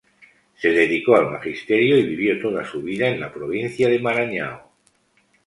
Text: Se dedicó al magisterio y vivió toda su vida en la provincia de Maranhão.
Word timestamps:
Se 0.55 0.69
dedicó 0.69 1.15
al 1.15 1.29
magisterio 1.29 1.95
y 1.95 2.07
vivió 2.07 2.41
toda 2.41 2.65
su 2.65 2.81
vida 2.81 3.07
en 3.09 3.19
la 3.19 3.31
provincia 3.31 3.87
de 3.87 3.99
Maranhão. 3.99 4.63